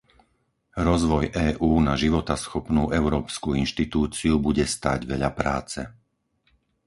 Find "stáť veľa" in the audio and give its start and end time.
4.75-5.29